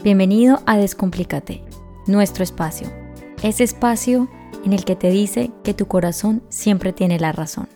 Bienvenido 0.00 0.62
a 0.64 0.76
Descomplícate, 0.76 1.64
nuestro 2.06 2.44
espacio. 2.44 2.86
Ese 3.42 3.64
espacio 3.64 4.30
en 4.64 4.72
el 4.72 4.84
que 4.84 4.94
te 4.94 5.10
dice 5.10 5.50
que 5.64 5.74
tu 5.74 5.88
corazón 5.88 6.44
siempre 6.50 6.92
tiene 6.92 7.18
la 7.18 7.32
razón. 7.32 7.68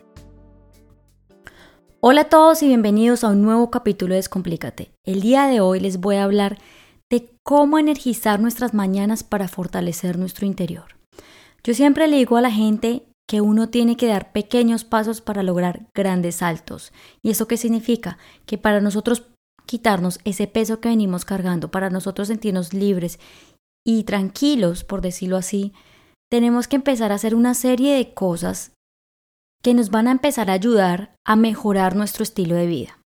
Hola 1.98 2.20
a 2.20 2.28
todos 2.28 2.62
y 2.62 2.68
bienvenidos 2.68 3.24
a 3.24 3.30
un 3.30 3.42
nuevo 3.42 3.72
capítulo 3.72 4.14
de 4.14 4.18
Descomplícate. 4.18 4.92
El 5.04 5.20
día 5.20 5.48
de 5.48 5.60
hoy 5.60 5.80
les 5.80 5.98
voy 5.98 6.14
a 6.14 6.22
hablar 6.22 6.58
de 7.10 7.36
cómo 7.42 7.80
energizar 7.80 8.38
nuestras 8.38 8.72
mañanas 8.72 9.24
para 9.24 9.48
fortalecer 9.48 10.16
nuestro 10.16 10.46
interior. 10.46 10.96
Yo 11.64 11.74
siempre 11.74 12.06
le 12.06 12.18
digo 12.18 12.36
a 12.36 12.40
la 12.40 12.52
gente 12.52 13.02
que 13.26 13.40
uno 13.40 13.68
tiene 13.68 13.96
que 13.96 14.06
dar 14.06 14.30
pequeños 14.30 14.84
pasos 14.84 15.20
para 15.20 15.42
lograr 15.42 15.88
grandes 15.92 16.36
saltos. 16.36 16.92
¿Y 17.20 17.30
eso 17.30 17.48
qué 17.48 17.56
significa? 17.56 18.18
Que 18.46 18.58
para 18.58 18.80
nosotros 18.80 19.31
quitarnos 19.72 20.20
ese 20.24 20.46
peso 20.46 20.80
que 20.80 20.90
venimos 20.90 21.24
cargando, 21.24 21.70
para 21.70 21.88
nosotros 21.88 22.28
sentirnos 22.28 22.74
libres 22.74 23.18
y 23.86 24.04
tranquilos, 24.04 24.84
por 24.84 25.00
decirlo 25.00 25.38
así, 25.38 25.72
tenemos 26.30 26.68
que 26.68 26.76
empezar 26.76 27.10
a 27.10 27.14
hacer 27.14 27.34
una 27.34 27.54
serie 27.54 27.94
de 27.94 28.12
cosas 28.12 28.72
que 29.62 29.72
nos 29.72 29.88
van 29.88 30.08
a 30.08 30.10
empezar 30.10 30.50
a 30.50 30.52
ayudar 30.52 31.14
a 31.26 31.36
mejorar 31.36 31.96
nuestro 31.96 32.22
estilo 32.22 32.54
de 32.54 32.66
vida. 32.66 32.98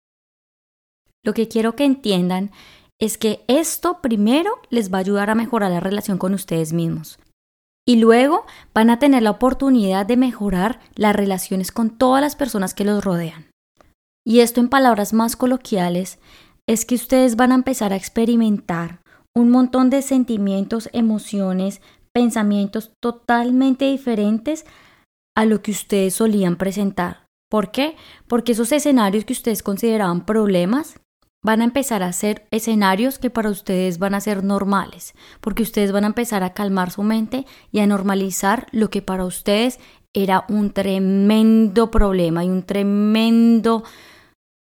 Lo 1.23 1.35
que 1.35 1.49
quiero 1.49 1.77
que 1.77 1.85
entiendan 1.85 2.51
es 2.99 3.19
que 3.19 3.45
esto 3.47 4.01
primero 4.01 4.59
les 4.71 4.91
va 4.91 4.97
a 4.97 5.01
ayudar 5.03 5.29
a 5.29 5.35
mejorar 5.35 5.71
la 5.71 5.81
relación 5.81 6.17
con 6.17 6.33
ustedes 6.33 6.73
mismos. 6.73 7.19
Y 7.87 7.97
luego 7.97 8.47
van 8.73 8.89
a 8.89 8.99
tener 8.99 9.23
la 9.23 9.33
oportunidad 9.33 10.07
de 10.07 10.17
mejorar 10.17 10.81
las 10.95 11.15
relaciones 11.15 11.73
con 11.73 11.91
todas 11.91 12.23
las 12.23 12.37
personas 12.37 12.73
que 12.73 12.87
los 12.87 13.05
rodean. 13.05 13.51
Y 14.27 14.41
esto 14.41 14.61
en 14.61 14.71
palabras 14.71 15.13
más 15.13 15.37
coloquiales 15.37 16.19
es 16.67 16.85
que 16.85 16.95
ustedes 16.95 17.37
van 17.37 17.53
a 17.53 17.57
empezar 17.57 17.93
a 17.93 17.97
experimentar 17.97 19.01
un 19.35 19.51
montón 19.51 19.91
de 19.91 20.03
sentimientos, 20.03 20.89
emociones, 20.93 21.81
pensamientos 22.13 22.93
totalmente 23.01 23.87
diferentes 23.87 24.65
a 25.37 25.45
lo 25.45 25.63
que 25.63 25.73
ustedes 25.73 26.15
solían 26.15 26.57
presentar. 26.57 27.27
¿Por 27.51 27.71
qué? 27.71 27.97
Porque 28.29 28.53
esos 28.53 28.73
escenarios 28.73 29.25
que 29.25 29.33
ustedes 29.33 29.63
consideraban 29.63 30.25
problemas 30.25 31.01
van 31.43 31.61
a 31.61 31.65
empezar 31.65 32.03
a 32.03 32.13
ser 32.13 32.47
escenarios 32.51 33.19
que 33.19 33.31
para 33.31 33.51
ustedes 33.51 33.99
van 33.99 34.15
a 34.15 34.21
ser 34.21 34.45
normales, 34.45 35.15
porque 35.41 35.63
ustedes 35.63 35.93
van 35.93 36.05
a 36.05 36.09
empezar 36.09 36.43
a 36.43 36.55
calmar 36.55 36.91
su 36.91 37.03
mente 37.03 37.45
y 37.71 37.81
a 37.81 37.87
normalizar 37.87 38.67
lo 38.73 38.89
que 38.89 39.03
para 39.03 39.27
ustedes 39.27 39.79
era 40.15 40.47
un 40.49 40.73
tremendo 40.73 41.91
problema 41.91 42.45
y 42.45 42.49
un 42.49 42.63
tremendo 42.63 43.85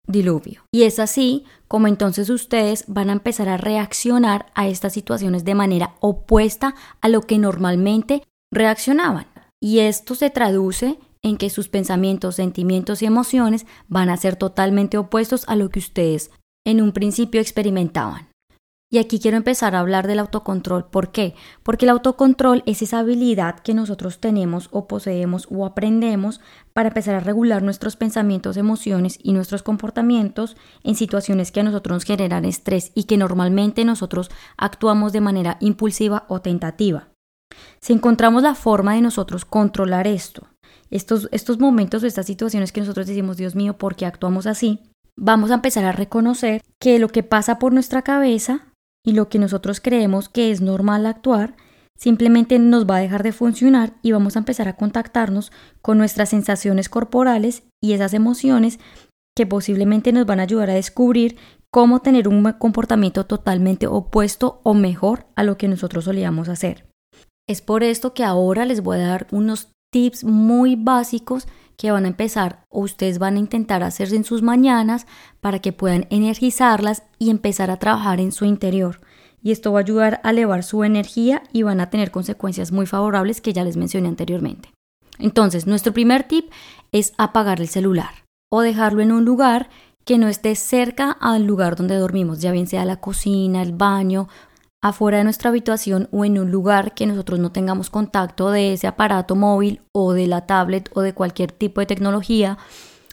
diluvio. 0.07 0.65
Y 0.73 0.83
es 0.83 0.99
así 0.99 1.45
como 1.69 1.87
entonces 1.87 2.29
ustedes 2.31 2.85
van 2.89 3.11
a 3.11 3.13
empezar 3.13 3.49
a 3.49 3.57
reaccionar 3.57 4.47
a 4.55 4.69
estas 4.69 4.93
situaciones 4.93 5.45
de 5.45 5.55
manera 5.55 5.95
opuesta 6.01 6.75
a 7.01 7.09
lo 7.09 7.23
que 7.23 7.39
normalmente 7.39 8.23
reaccionaban. 8.53 9.27
Y 9.61 9.81
esto 9.81 10.15
se 10.15 10.31
traduce 10.31 10.99
en 11.23 11.37
que 11.37 11.51
sus 11.51 11.69
pensamientos, 11.69 12.35
sentimientos 12.37 13.01
y 13.01 13.07
emociones 13.07 13.67
van 13.89 14.11
a 14.11 14.17
ser 14.17 14.37
totalmente 14.37 14.99
opuestos 14.99 15.45
a 15.49 15.57
lo 15.57 15.71
que 15.71 15.79
ustedes 15.79 16.31
en 16.65 16.83
un 16.83 16.93
principio 16.93 17.41
experimentaban. 17.41 18.32
Y 18.93 18.99
aquí 18.99 19.19
quiero 19.19 19.39
empezar 19.39 19.75
a 19.75 19.81
hablar 19.81 20.07
del 20.07 20.19
autocontrol. 20.19 20.85
¿Por 20.85 21.13
qué? 21.13 21.35
Porque 21.63 21.87
el 21.87 21.91
autocontrol 21.91 22.63
es 22.67 22.83
esa 22.83 22.99
habilidad 22.99 23.61
que 23.61 23.73
nosotros 23.73 24.21
tenemos 24.21 24.69
o 24.71 24.87
poseemos 24.87 25.49
o 25.51 25.65
aprendemos 25.65 26.43
para 26.75 26.91
empezar 26.91 27.15
a 27.15 27.21
regular 27.21 27.63
nuestros 27.63 27.97
pensamientos, 27.97 28.59
emociones 28.59 29.19
y 29.23 29.33
nuestros 29.33 29.63
comportamientos 29.63 30.59
en 30.85 30.95
situaciones 30.95 31.53
que 31.53 31.61
a 31.61 31.63
nosotros 31.63 31.97
nos 31.97 32.05
generan 32.05 32.45
estrés 32.45 32.93
y 32.95 33.05
que 33.05 33.17
normalmente 33.17 33.87
nosotros 33.87 34.31
actuamos 34.59 35.15
de 35.15 35.23
manera 35.23 35.57
impulsiva 35.61 36.27
o 36.29 36.43
tentativa. 36.43 37.09
Si 37.81 37.95
encontramos 37.95 38.43
la 38.43 38.55
forma 38.55 38.93
de 38.93 39.01
nosotros 39.01 39.47
controlar 39.47 40.07
esto, 40.07 40.49
estos, 40.91 41.31
estos 41.33 41.59
momentos 41.59 42.03
o 42.03 42.07
estas 42.07 42.27
situaciones 42.27 42.73
que 42.73 42.81
nosotros 42.81 43.07
decimos, 43.07 43.39
Dios 43.39 43.55
mío, 43.55 43.79
¿por 43.79 43.97
qué 43.97 44.05
actuamos 44.05 44.47
así? 44.47 44.81
Vamos 45.17 45.51
a 45.51 45.55
empezar 45.55 45.87
a 45.87 45.93
reconocer 45.93 46.61
que 46.79 46.99
lo 46.99 47.09
que 47.09 47.23
pasa 47.23 47.59
por 47.59 47.73
nuestra 47.73 48.03
cabeza 48.03 48.67
y 49.05 49.13
lo 49.13 49.29
que 49.29 49.39
nosotros 49.39 49.81
creemos 49.81 50.29
que 50.29 50.51
es 50.51 50.61
normal 50.61 51.07
actuar 51.07 51.57
simplemente 51.99 52.59
nos 52.59 52.87
va 52.87 52.97
a 52.97 53.01
dejar 53.01 53.23
de 53.23 53.33
funcionar 53.33 53.95
y 54.03 54.13
vamos 54.13 54.37
a 54.37 54.41
empezar 54.41 54.69
a 54.69 54.77
contactarnos 54.77 55.53
con 55.83 55.99
nuestras 55.99 56.31
sensaciones 56.31 56.89
corporales 56.89 57.65
y 57.83 57.93
esas 57.93 58.15
emociones 58.15 58.81
que 59.37 59.47
posiblemente 59.47 60.13
nos 60.13 60.27
van 60.27 60.41
a 60.41 60.45
ayudar 60.45 60.71
a 60.71 60.75
descubrir 60.75 61.37
cómo 61.71 62.01
tener 62.01 62.29
un 62.29 62.43
comportamiento 62.59 63.25
totalmente 63.25 63.87
opuesto 63.87 64.61
o 64.63 64.75
mejor 64.75 65.27
a 65.37 65.43
lo 65.43 65.57
que 65.57 65.69
nosotros 65.69 66.05
solíamos 66.05 66.49
hacer. 66.49 66.87
Es 67.49 67.63
por 67.63 67.83
esto 67.83 68.15
que 68.15 68.25
ahora 68.25 68.65
les 68.67 68.83
voy 68.83 68.99
a 68.99 69.07
dar 69.07 69.27
unos 69.31 69.71
tips 69.93 70.25
muy 70.25 70.77
básicos 70.77 71.47
que 71.83 71.91
van 71.91 72.05
a 72.05 72.09
empezar 72.09 72.65
o 72.69 72.79
ustedes 72.83 73.19
van 73.19 73.35
a 73.35 73.41
intentar 73.41 73.83
hacerse 73.83 74.15
en 74.15 74.23
sus 74.23 74.41
mañanas 74.41 75.05
para 75.41 75.59
que 75.59 75.73
puedan 75.73 76.07
energizarlas 76.11 77.03
y 77.19 77.29
empezar 77.29 77.73
a 77.73 77.79
trabajar 77.81 78.21
en 78.21 78.31
su 78.31 78.45
interior. 78.45 79.01
Y 79.43 79.51
esto 79.51 79.73
va 79.73 79.81
a 79.81 79.83
ayudar 79.83 80.21
a 80.23 80.31
elevar 80.31 80.63
su 80.63 80.85
energía 80.85 81.43
y 81.53 81.65
van 81.65 81.81
a 81.81 81.91
tener 81.91 82.13
consecuencias 82.13 82.71
muy 82.71 82.87
favorables 82.87 83.41
que 83.41 83.53
ya 83.53 83.65
les 83.65 83.77
mencioné 83.77 84.07
anteriormente. 84.07 84.71
Entonces, 85.19 85.67
nuestro 85.67 85.93
primer 85.93 86.23
tip 86.23 86.53
es 86.93 87.15
apagar 87.19 87.61
el 87.61 87.67
celular 87.67 88.15
o 88.49 88.61
dejarlo 88.61 89.03
en 89.03 89.11
un 89.11 89.25
lugar 89.25 89.69
que 90.05 90.19
no 90.19 90.29
esté 90.29 90.55
cerca 90.55 91.11
al 91.11 91.47
lugar 91.47 91.75
donde 91.75 91.97
dormimos, 91.97 92.39
ya 92.41 92.53
bien 92.53 92.69
sea 92.69 92.85
la 92.85 93.01
cocina, 93.01 93.61
el 93.61 93.73
baño 93.73 94.29
afuera 94.83 95.19
de 95.19 95.25
nuestra 95.25 95.51
habitación 95.51 96.09
o 96.11 96.25
en 96.25 96.39
un 96.39 96.51
lugar 96.51 96.93
que 96.93 97.07
nosotros 97.07 97.39
no 97.39 97.53
tengamos 97.53 97.89
contacto 97.89 98.51
de 98.51 98.73
ese 98.73 98.89
aparato 98.89 99.37
móvil 99.37 99.81
o 99.93 100.13
de 100.13 100.27
la 100.27 100.45
tablet 100.47 100.91
o 100.95 101.01
de 101.03 101.15
cualquier 101.15 101.53
tipo 101.53 101.81
de 101.81 101.87
tecnología 101.87 102.59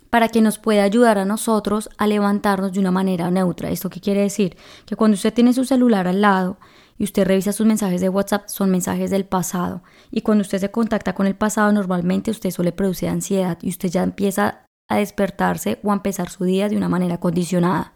para 0.09 0.29
que 0.29 0.41
nos 0.41 0.57
pueda 0.57 0.83
ayudar 0.83 1.19
a 1.19 1.25
nosotros 1.25 1.89
a 1.99 2.07
levantarnos 2.07 2.73
de 2.73 2.79
una 2.79 2.89
manera 2.89 3.29
neutra. 3.29 3.69
¿Esto 3.69 3.91
qué 3.91 4.01
quiere 4.01 4.21
decir? 4.21 4.57
Que 4.87 4.95
cuando 4.95 5.13
usted 5.13 5.31
tiene 5.31 5.53
su 5.53 5.63
celular 5.63 6.07
al 6.07 6.21
lado 6.21 6.57
y 6.97 7.03
usted 7.03 7.27
revisa 7.27 7.53
sus 7.53 7.67
mensajes 7.67 8.01
de 8.01 8.09
WhatsApp, 8.09 8.47
son 8.47 8.71
mensajes 8.71 9.11
del 9.11 9.25
pasado. 9.25 9.83
Y 10.09 10.21
cuando 10.21 10.41
usted 10.41 10.57
se 10.57 10.71
contacta 10.71 11.13
con 11.13 11.27
el 11.27 11.35
pasado, 11.35 11.71
normalmente 11.71 12.31
usted 12.31 12.49
suele 12.49 12.71
producir 12.71 13.09
ansiedad 13.09 13.59
y 13.61 13.69
usted 13.69 13.89
ya 13.89 14.01
empieza 14.01 14.65
a 14.89 14.97
despertarse 14.97 15.79
o 15.83 15.91
a 15.91 15.95
empezar 15.95 16.31
su 16.31 16.45
día 16.45 16.67
de 16.67 16.75
una 16.75 16.89
manera 16.89 17.19
condicionada. 17.19 17.93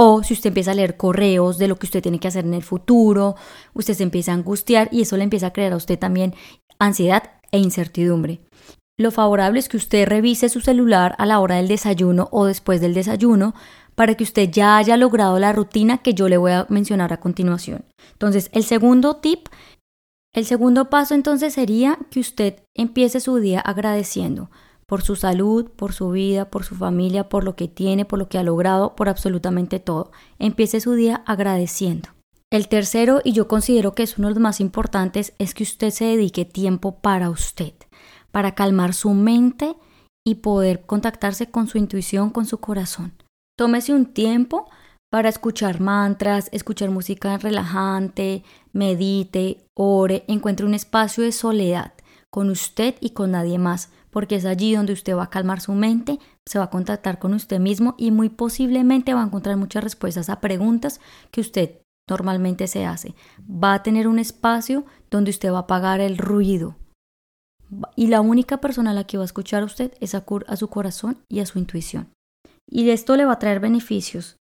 O 0.00 0.22
si 0.22 0.32
usted 0.32 0.50
empieza 0.50 0.70
a 0.70 0.74
leer 0.74 0.96
correos 0.96 1.58
de 1.58 1.66
lo 1.66 1.76
que 1.76 1.86
usted 1.86 2.00
tiene 2.00 2.20
que 2.20 2.28
hacer 2.28 2.44
en 2.44 2.54
el 2.54 2.62
futuro, 2.62 3.34
usted 3.74 3.94
se 3.94 4.04
empieza 4.04 4.30
a 4.30 4.36
angustiar 4.36 4.88
y 4.92 5.00
eso 5.00 5.16
le 5.16 5.24
empieza 5.24 5.48
a 5.48 5.52
crear 5.52 5.72
a 5.72 5.76
usted 5.76 5.98
también 5.98 6.36
ansiedad 6.78 7.32
e 7.50 7.58
incertidumbre. 7.58 8.38
Lo 8.96 9.10
favorable 9.10 9.58
es 9.58 9.68
que 9.68 9.76
usted 9.76 10.06
revise 10.06 10.50
su 10.50 10.60
celular 10.60 11.16
a 11.18 11.26
la 11.26 11.40
hora 11.40 11.56
del 11.56 11.66
desayuno 11.66 12.28
o 12.30 12.44
después 12.44 12.80
del 12.80 12.94
desayuno 12.94 13.56
para 13.96 14.14
que 14.14 14.22
usted 14.22 14.48
ya 14.52 14.76
haya 14.76 14.96
logrado 14.96 15.36
la 15.40 15.52
rutina 15.52 15.98
que 15.98 16.14
yo 16.14 16.28
le 16.28 16.36
voy 16.36 16.52
a 16.52 16.66
mencionar 16.68 17.12
a 17.12 17.18
continuación. 17.18 17.84
Entonces, 18.12 18.50
el 18.52 18.62
segundo 18.62 19.16
tip, 19.16 19.48
el 20.32 20.44
segundo 20.44 20.90
paso 20.90 21.16
entonces 21.16 21.54
sería 21.54 21.98
que 22.12 22.20
usted 22.20 22.62
empiece 22.72 23.18
su 23.18 23.38
día 23.38 23.58
agradeciendo 23.58 24.48
por 24.88 25.02
su 25.02 25.16
salud, 25.16 25.70
por 25.70 25.92
su 25.92 26.10
vida, 26.10 26.50
por 26.50 26.64
su 26.64 26.74
familia, 26.74 27.28
por 27.28 27.44
lo 27.44 27.54
que 27.56 27.68
tiene, 27.68 28.06
por 28.06 28.18
lo 28.18 28.30
que 28.30 28.38
ha 28.38 28.42
logrado, 28.42 28.96
por 28.96 29.10
absolutamente 29.10 29.80
todo. 29.80 30.10
Empiece 30.38 30.80
su 30.80 30.94
día 30.94 31.22
agradeciendo. 31.26 32.08
El 32.50 32.68
tercero, 32.68 33.20
y 33.22 33.32
yo 33.32 33.46
considero 33.46 33.94
que 33.94 34.02
es 34.02 34.16
uno 34.16 34.28
de 34.28 34.34
los 34.34 34.42
más 34.42 34.60
importantes, 34.60 35.34
es 35.38 35.52
que 35.52 35.64
usted 35.64 35.90
se 35.90 36.06
dedique 36.06 36.46
tiempo 36.46 37.00
para 37.00 37.28
usted, 37.28 37.74
para 38.32 38.54
calmar 38.54 38.94
su 38.94 39.10
mente 39.10 39.76
y 40.26 40.36
poder 40.36 40.86
contactarse 40.86 41.50
con 41.50 41.66
su 41.66 41.76
intuición, 41.76 42.30
con 42.30 42.46
su 42.46 42.58
corazón. 42.58 43.12
Tómese 43.58 43.92
un 43.92 44.06
tiempo 44.06 44.70
para 45.10 45.28
escuchar 45.28 45.80
mantras, 45.80 46.48
escuchar 46.50 46.90
música 46.90 47.36
relajante, 47.36 48.42
medite, 48.72 49.66
ore, 49.76 50.24
encuentre 50.28 50.64
un 50.64 50.72
espacio 50.72 51.24
de 51.24 51.32
soledad 51.32 51.92
con 52.30 52.48
usted 52.48 52.94
y 53.00 53.10
con 53.10 53.32
nadie 53.32 53.58
más 53.58 53.90
porque 54.10 54.36
es 54.36 54.44
allí 54.44 54.74
donde 54.74 54.92
usted 54.92 55.16
va 55.16 55.24
a 55.24 55.30
calmar 55.30 55.60
su 55.60 55.72
mente, 55.72 56.18
se 56.46 56.58
va 56.58 56.66
a 56.66 56.70
contactar 56.70 57.18
con 57.18 57.34
usted 57.34 57.60
mismo 57.60 57.94
y 57.98 58.10
muy 58.10 58.28
posiblemente 58.28 59.14
va 59.14 59.22
a 59.22 59.26
encontrar 59.26 59.56
muchas 59.56 59.84
respuestas 59.84 60.28
a 60.30 60.40
preguntas 60.40 61.00
que 61.30 61.40
usted 61.40 61.80
normalmente 62.08 62.66
se 62.66 62.86
hace. 62.86 63.14
Va 63.42 63.74
a 63.74 63.82
tener 63.82 64.08
un 64.08 64.18
espacio 64.18 64.84
donde 65.10 65.30
usted 65.30 65.52
va 65.52 65.58
a 65.58 65.62
apagar 65.62 66.00
el 66.00 66.18
ruido. 66.18 66.76
Y 67.96 68.06
la 68.06 68.22
única 68.22 68.58
persona 68.58 68.92
a 68.92 68.94
la 68.94 69.04
que 69.04 69.18
va 69.18 69.24
a 69.24 69.26
escuchar 69.26 69.62
a 69.62 69.66
usted 69.66 69.92
es 70.00 70.14
a, 70.14 70.24
a 70.46 70.56
su 70.56 70.68
corazón 70.68 71.18
y 71.28 71.40
a 71.40 71.46
su 71.46 71.58
intuición. 71.58 72.08
Y 72.70 72.88
esto 72.90 73.16
le 73.16 73.26
va 73.26 73.32
a 73.32 73.38
traer 73.38 73.60
beneficios 73.60 74.36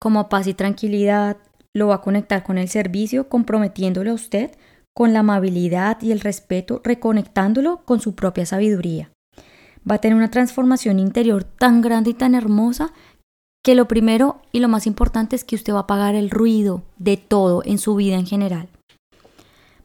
como 0.00 0.28
paz 0.28 0.46
y 0.46 0.54
tranquilidad, 0.54 1.38
lo 1.74 1.88
va 1.88 1.96
a 1.96 2.00
conectar 2.00 2.42
con 2.42 2.58
el 2.58 2.68
servicio, 2.68 3.28
comprometiéndole 3.28 4.10
a 4.10 4.14
usted 4.14 4.52
con 4.98 5.12
la 5.12 5.20
amabilidad 5.20 6.02
y 6.02 6.10
el 6.10 6.18
respeto, 6.18 6.80
reconectándolo 6.82 7.84
con 7.84 8.00
su 8.00 8.16
propia 8.16 8.44
sabiduría. 8.44 9.12
Va 9.88 9.94
a 9.94 9.98
tener 9.98 10.16
una 10.16 10.32
transformación 10.32 10.98
interior 10.98 11.44
tan 11.44 11.82
grande 11.82 12.10
y 12.10 12.14
tan 12.14 12.34
hermosa 12.34 12.92
que 13.62 13.76
lo 13.76 13.86
primero 13.86 14.42
y 14.50 14.58
lo 14.58 14.66
más 14.66 14.88
importante 14.88 15.36
es 15.36 15.44
que 15.44 15.54
usted 15.54 15.72
va 15.72 15.78
a 15.78 15.82
apagar 15.82 16.16
el 16.16 16.30
ruido 16.30 16.82
de 16.96 17.16
todo 17.16 17.62
en 17.64 17.78
su 17.78 17.94
vida 17.94 18.16
en 18.16 18.26
general. 18.26 18.70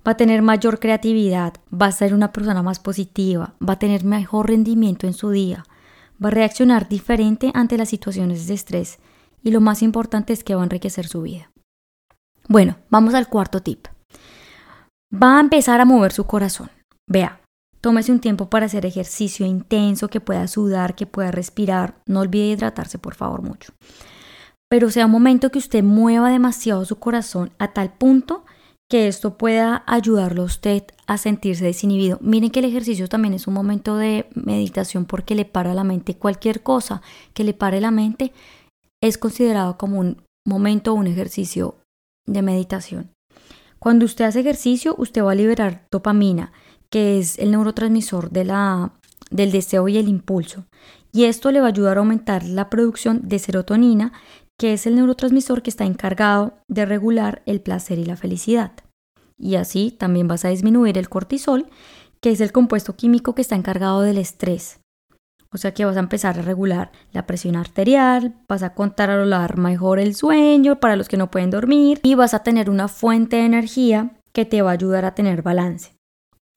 Va 0.07 0.13
a 0.13 0.17
tener 0.17 0.41
mayor 0.41 0.79
creatividad, 0.79 1.53
va 1.71 1.85
a 1.85 1.91
ser 1.91 2.15
una 2.15 2.31
persona 2.31 2.63
más 2.63 2.79
positiva, 2.79 3.53
va 3.61 3.73
a 3.73 3.79
tener 3.79 4.03
mejor 4.03 4.47
rendimiento 4.47 5.05
en 5.05 5.13
su 5.13 5.29
día, 5.29 5.63
va 6.13 6.29
a 6.29 6.31
reaccionar 6.31 6.89
diferente 6.89 7.51
ante 7.53 7.77
las 7.77 7.89
situaciones 7.89 8.47
de 8.47 8.55
estrés 8.55 8.97
y 9.43 9.51
lo 9.51 9.61
más 9.61 9.83
importante 9.83 10.33
es 10.33 10.43
que 10.43 10.55
va 10.55 10.61
a 10.61 10.63
enriquecer 10.63 11.05
su 11.05 11.21
vida. 11.21 11.51
Bueno, 12.47 12.77
vamos 12.89 13.13
al 13.13 13.27
cuarto 13.27 13.61
tip. 13.61 13.85
Va 15.13 15.37
a 15.37 15.41
empezar 15.41 15.79
a 15.79 15.85
mover 15.85 16.11
su 16.11 16.25
corazón. 16.25 16.71
Vea, 17.07 17.39
tómese 17.81 18.11
un 18.11 18.19
tiempo 18.19 18.49
para 18.49 18.65
hacer 18.65 18.85
ejercicio 18.85 19.45
intenso, 19.45 20.07
que 20.07 20.19
pueda 20.19 20.47
sudar, 20.47 20.95
que 20.95 21.05
pueda 21.05 21.29
respirar. 21.29 22.01
No 22.07 22.21
olvide 22.21 22.47
hidratarse, 22.47 22.97
por 22.97 23.13
favor, 23.13 23.43
mucho. 23.43 23.73
Pero 24.69 24.89
sea 24.89 25.05
un 25.05 25.11
momento 25.11 25.51
que 25.51 25.59
usted 25.59 25.83
mueva 25.83 26.31
demasiado 26.31 26.83
su 26.85 26.97
corazón 26.97 27.51
a 27.59 27.73
tal 27.73 27.93
punto 27.93 28.43
que 28.89 29.07
esto 29.07 29.37
pueda 29.37 29.83
ayudarlo 29.85 30.41
a 30.43 30.45
usted 30.45 30.83
a 31.05 31.17
sentirse 31.17 31.65
desinhibido. 31.65 32.17
Miren 32.21 32.49
que 32.49 32.59
el 32.59 32.65
ejercicio 32.65 33.07
también 33.07 33.35
es 33.35 33.47
un 33.47 33.53
momento 33.53 33.97
de 33.97 34.27
meditación 34.33 35.05
porque 35.05 35.35
le 35.35 35.45
para 35.45 35.75
la 35.75 35.83
mente. 35.83 36.15
Cualquier 36.15 36.63
cosa 36.63 37.01
que 37.33 37.43
le 37.43 37.53
pare 37.53 37.81
la 37.81 37.91
mente 37.91 38.33
es 39.01 39.19
considerado 39.19 39.77
como 39.77 39.99
un 39.99 40.23
momento 40.45 40.93
un 40.95 41.07
ejercicio 41.07 41.75
de 42.25 42.41
meditación. 42.41 43.12
Cuando 43.83 44.05
usted 44.05 44.23
hace 44.23 44.39
ejercicio, 44.39 44.95
usted 44.97 45.25
va 45.25 45.33
a 45.33 45.35
liberar 45.35 45.85
dopamina, 45.91 46.53
que 46.89 47.19
es 47.19 47.37
el 47.37 47.51
neurotransmisor 47.51 48.29
de 48.29 48.45
la, 48.45 48.93
del 49.29 49.51
deseo 49.51 49.89
y 49.89 49.97
el 49.97 50.07
impulso. 50.07 50.63
Y 51.11 51.25
esto 51.25 51.51
le 51.51 51.59
va 51.59 51.65
a 51.65 51.71
ayudar 51.71 51.97
a 51.97 51.99
aumentar 51.99 52.45
la 52.45 52.69
producción 52.69 53.27
de 53.27 53.39
serotonina, 53.39 54.13
que 54.57 54.71
es 54.71 54.87
el 54.87 54.95
neurotransmisor 54.95 55.63
que 55.63 55.69
está 55.69 55.83
encargado 55.83 56.53
de 56.69 56.85
regular 56.85 57.43
el 57.45 57.59
placer 57.59 57.99
y 57.99 58.05
la 58.05 58.15
felicidad. 58.15 58.71
Y 59.37 59.55
así 59.55 59.91
también 59.91 60.29
vas 60.29 60.45
a 60.45 60.49
disminuir 60.49 60.97
el 60.97 61.09
cortisol, 61.09 61.67
que 62.21 62.31
es 62.31 62.39
el 62.39 62.53
compuesto 62.53 62.95
químico 62.95 63.35
que 63.35 63.41
está 63.41 63.57
encargado 63.57 63.99
del 63.99 64.17
estrés. 64.17 64.79
O 65.53 65.57
sea 65.57 65.73
que 65.73 65.85
vas 65.85 65.97
a 65.97 66.01
empezar 66.01 66.37
a 66.39 66.41
regular 66.41 66.91
la 67.11 67.25
presión 67.27 67.55
arterial, 67.55 68.33
vas 68.49 68.63
a 68.63 68.73
controlar 68.73 69.57
mejor 69.57 69.99
el 69.99 70.15
sueño 70.15 70.79
para 70.79 70.95
los 70.95 71.07
que 71.07 71.17
no 71.17 71.29
pueden 71.29 71.51
dormir 71.51 71.99
y 72.03 72.15
vas 72.15 72.33
a 72.33 72.43
tener 72.43 72.69
una 72.69 72.87
fuente 72.87 73.37
de 73.37 73.45
energía 73.45 74.11
que 74.33 74.45
te 74.45 74.61
va 74.61 74.71
a 74.71 74.73
ayudar 74.73 75.05
a 75.05 75.13
tener 75.13 75.43
balance. 75.43 75.91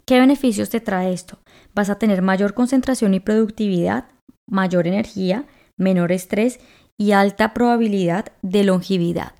¿Qué 0.06 0.18
beneficios 0.18 0.70
te 0.70 0.80
trae 0.80 1.12
esto? 1.12 1.38
Vas 1.74 1.90
a 1.90 1.98
tener 1.98 2.22
mayor 2.22 2.54
concentración 2.54 3.12
y 3.12 3.20
productividad, 3.20 4.06
mayor 4.48 4.86
energía, 4.86 5.44
menor 5.76 6.12
estrés 6.12 6.60
y 6.96 7.12
alta 7.12 7.52
probabilidad 7.52 8.26
de 8.42 8.64
longevidad. 8.64 9.32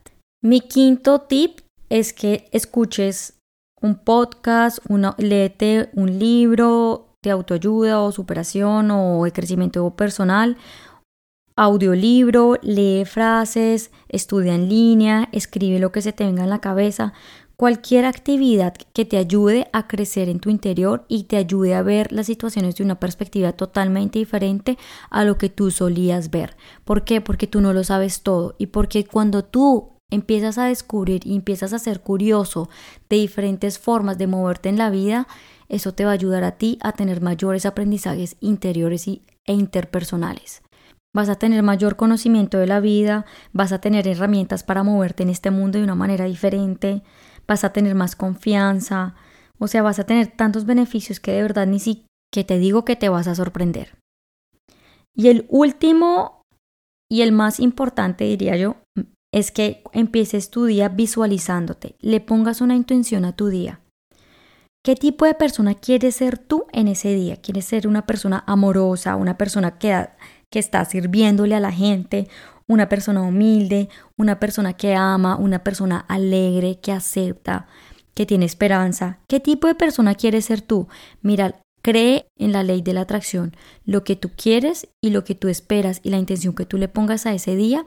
Mi 0.43 0.61
quinto 0.61 1.23
tip 1.23 1.61
es 1.89 2.13
que 2.13 2.49
escuches 2.53 3.39
un 3.81 3.97
podcast, 3.97 4.79
una, 4.89 5.15
léete 5.19 5.89
un 5.95 6.19
libro, 6.19 7.15
autoayuda 7.31 8.01
o 8.01 8.13
superación 8.13 8.91
o 8.91 9.25
de 9.25 9.33
crecimiento 9.33 9.89
personal, 9.97 10.57
audiolibro, 11.57 12.59
lee 12.63 13.05
frases, 13.05 13.91
estudia 14.09 14.55
en 14.55 14.69
línea, 14.69 15.29
escribe 15.33 15.79
lo 15.79 15.91
que 15.91 16.03
se 16.03 16.13
te 16.13 16.25
venga 16.25 16.45
en 16.45 16.51
la 16.51 16.61
cabeza, 16.61 17.15
cualquier 17.57 18.05
actividad 18.05 18.75
que 18.75 19.07
te 19.07 19.17
ayude 19.17 19.69
a 19.73 19.89
crecer 19.89 20.29
en 20.29 20.41
tu 20.41 20.51
interior 20.51 21.07
y 21.09 21.25
te 21.25 21.37
ayude 21.37 21.75
a 21.75 21.83
ver 21.83 22.13
las 22.13 22.27
situaciones 22.27 22.77
de 22.77 22.85
una 22.85 23.01
perspectiva 23.01 23.53
totalmente 23.53 24.19
diferente 24.19 24.77
a 25.11 25.25
lo 25.25 25.39
que 25.39 25.49
tú 25.49 25.71
solías 25.71 26.31
ver. 26.31 26.57
¿Por 26.85 27.05
qué? 27.05 27.23
Porque 27.23 27.47
tú 27.47 27.63
no 27.63 27.73
lo 27.73 27.83
sabes 27.83 28.23
todo 28.23 28.55
y 28.59 28.67
porque 28.67 29.07
cuando 29.07 29.43
tú 29.43 29.96
empiezas 30.11 30.59
a 30.59 30.67
descubrir 30.67 31.27
y 31.27 31.35
empiezas 31.35 31.73
a 31.73 31.79
ser 31.79 32.01
curioso 32.01 32.69
de 33.09 33.17
diferentes 33.17 33.79
formas 33.79 34.19
de 34.19 34.27
moverte 34.27 34.69
en 34.69 34.79
la 34.79 34.91
vida, 34.91 35.27
eso 35.69 35.93
te 35.93 36.05
va 36.05 36.11
a 36.11 36.15
ayudar 36.15 36.45
a 36.45 36.53
ti 36.53 36.79
a 36.83 36.93
tener 36.93 37.21
mayores 37.21 37.67
aprendizajes 37.67 38.37
interiores 38.41 39.09
e 39.09 39.21
interpersonales. 39.53 40.63
Vas 41.15 41.29
a 41.29 41.37
tener 41.37 41.63
mayor 41.63 41.97
conocimiento 41.97 42.59
de 42.59 42.67
la 42.67 42.81
vida, 42.81 43.25
vas 43.53 43.73
a 43.73 43.81
tener 43.81 44.07
herramientas 44.07 44.63
para 44.63 44.83
moverte 44.83 45.23
en 45.23 45.31
este 45.31 45.51
mundo 45.51 45.79
de 45.79 45.85
una 45.85 45.95
manera 45.95 46.27
diferente, 46.27 47.03
vas 47.49 47.65
a 47.65 47.73
tener 47.73 47.95
más 47.95 48.17
confianza, 48.17 49.15
o 49.59 49.67
sea, 49.67 49.83
vas 49.83 49.99
a 49.99 50.05
tener 50.05 50.29
tantos 50.29 50.67
beneficios 50.67 51.19
que 51.19 51.33
de 51.33 51.43
verdad 51.43 51.67
ni 51.67 51.79
siquiera 51.79 52.07
te 52.45 52.59
digo 52.59 52.85
que 52.85 52.97
te 52.97 53.09
vas 53.09 53.29
a 53.29 53.35
sorprender. 53.35 53.97
Y 55.15 55.29
el 55.29 55.47
último 55.49 56.43
y 57.11 57.23
el 57.23 57.33
más 57.33 57.61
importante, 57.61 58.25
diría 58.25 58.57
yo, 58.57 58.77
es 59.37 59.51
que 59.51 59.83
empieces 59.93 60.49
tu 60.49 60.65
día 60.65 60.89
visualizándote, 60.89 61.95
le 62.01 62.23
pongas 62.23 62.63
una 62.63 62.75
intención 62.75 63.27
a 63.27 63.37
tu 63.37 63.49
día. 63.49 63.81
¿Qué 64.83 64.95
tipo 64.95 65.27
de 65.27 65.35
persona 65.35 65.75
quieres 65.75 66.17
ser 66.17 66.39
tú 66.39 66.65
en 66.73 66.89
ese 66.89 67.15
día? 67.15 67.37
¿Quieres 67.37 67.67
ser 67.67 67.87
una 67.87 68.07
persona 68.07 68.45
amorosa, 68.47 69.15
una 69.15 69.37
persona 69.37 69.77
que, 69.77 70.09
que 70.51 70.59
está 70.59 70.83
sirviéndole 70.87 71.55
a 71.55 71.61
la 71.61 71.71
gente, 71.71 72.29
una 72.67 72.89
persona 72.89 73.21
humilde, 73.21 73.91
una 74.17 74.41
persona 74.41 74.73
que 74.73 74.95
ama, 74.95 75.37
una 75.37 75.63
persona 75.63 75.99
alegre, 76.09 76.81
que 76.81 76.93
acepta, 76.93 77.67
que 78.15 78.25
tiene 78.25 78.47
esperanza? 78.47 79.19
¿Qué 79.29 79.39
tipo 79.39 79.67
de 79.67 79.75
persona 79.75 80.15
quieres 80.15 80.47
ser 80.47 80.63
tú? 80.63 80.89
Mira, 81.21 81.61
cree 81.83 82.27
en 82.39 82.53
la 82.53 82.63
ley 82.63 82.81
de 82.81 82.95
la 82.95 83.03
atracción. 83.03 83.55
Lo 83.85 84.03
que 84.03 84.17
tú 84.17 84.31
quieres 84.35 84.89
y 85.03 85.11
lo 85.11 85.25
que 85.25 85.35
tú 85.35 85.49
esperas 85.49 86.01
y 86.03 86.09
la 86.09 86.17
intención 86.17 86.55
que 86.55 86.65
tú 86.65 86.79
le 86.79 86.89
pongas 86.89 87.27
a 87.27 87.35
ese 87.35 87.55
día 87.55 87.87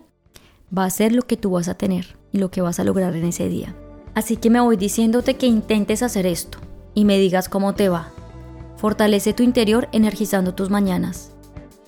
va 0.75 0.86
a 0.86 0.89
ser 0.89 1.13
lo 1.13 1.24
que 1.24 1.38
tú 1.38 1.51
vas 1.51 1.68
a 1.68 1.74
tener 1.74 2.18
y 2.31 2.38
lo 2.38 2.51
que 2.51 2.62
vas 2.62 2.80
a 2.80 2.83
lograr 2.83 3.16
en 3.16 3.25
ese 3.25 3.50
día. 3.50 3.75
Así 4.13 4.38
que 4.38 4.50
me 4.50 4.60
voy 4.60 4.77
diciéndote 4.77 5.36
que 5.36 5.48
intentes 5.48 6.04
hacer 6.04 6.25
esto 6.25 6.60
y 6.94 7.06
me 7.06 7.18
digas 7.18 7.50
cómo 7.50 7.74
te 7.75 7.89
va. 7.89 8.12
Fortalece 8.77 9.33
tu 9.33 9.44
interior 9.44 9.89
energizando 9.92 10.56
tus 10.56 10.69
mañanas. 10.69 11.31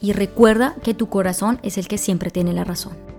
Y 0.02 0.14
recuerda 0.14 0.76
que 0.84 0.94
tu 0.94 1.10
corazón 1.10 1.60
es 1.64 1.78
el 1.78 1.88
que 1.88 1.98
siempre 1.98 2.32
tiene 2.32 2.54
la 2.54 2.64
razón. 2.64 3.11